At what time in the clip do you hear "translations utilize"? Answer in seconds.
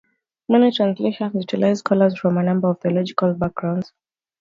0.71-1.77